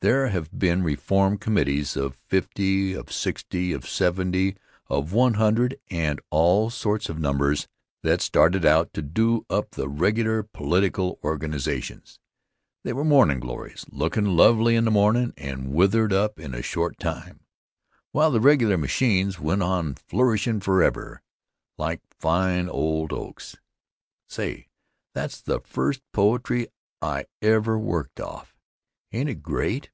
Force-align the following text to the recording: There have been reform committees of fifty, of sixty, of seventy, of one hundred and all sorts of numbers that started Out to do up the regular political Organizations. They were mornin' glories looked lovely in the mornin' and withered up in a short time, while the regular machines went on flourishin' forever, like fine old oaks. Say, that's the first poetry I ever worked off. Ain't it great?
There 0.00 0.26
have 0.28 0.50
been 0.58 0.82
reform 0.82 1.38
committees 1.38 1.96
of 1.96 2.14
fifty, 2.26 2.92
of 2.92 3.10
sixty, 3.10 3.72
of 3.72 3.88
seventy, 3.88 4.54
of 4.86 5.14
one 5.14 5.32
hundred 5.32 5.80
and 5.88 6.20
all 6.28 6.68
sorts 6.68 7.08
of 7.08 7.18
numbers 7.18 7.66
that 8.02 8.20
started 8.20 8.66
Out 8.66 8.92
to 8.92 9.00
do 9.00 9.46
up 9.48 9.70
the 9.70 9.88
regular 9.88 10.42
political 10.42 11.18
Organizations. 11.24 12.20
They 12.82 12.92
were 12.92 13.02
mornin' 13.02 13.40
glories 13.40 13.86
looked 13.90 14.18
lovely 14.18 14.76
in 14.76 14.84
the 14.84 14.90
mornin' 14.90 15.32
and 15.38 15.72
withered 15.72 16.12
up 16.12 16.38
in 16.38 16.52
a 16.52 16.60
short 16.60 16.98
time, 16.98 17.40
while 18.12 18.30
the 18.30 18.40
regular 18.40 18.76
machines 18.76 19.40
went 19.40 19.62
on 19.62 19.94
flourishin' 19.94 20.60
forever, 20.60 21.22
like 21.78 22.02
fine 22.10 22.68
old 22.68 23.10
oaks. 23.10 23.56
Say, 24.28 24.68
that's 25.14 25.40
the 25.40 25.60
first 25.60 26.02
poetry 26.12 26.68
I 27.00 27.24
ever 27.40 27.78
worked 27.78 28.20
off. 28.20 28.54
Ain't 29.10 29.30
it 29.30 29.42
great? 29.42 29.88